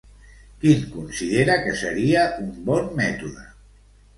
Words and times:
Quin 0.63 0.79
considera 0.95 1.57
que 1.65 1.75
seria 1.83 2.25
un 2.47 2.51
bon 2.71 2.91
mètode? 3.03 3.45